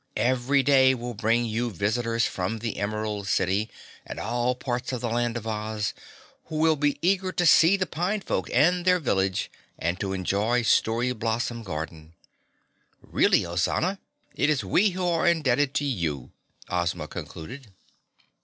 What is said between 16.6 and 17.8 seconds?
Ozma concluded.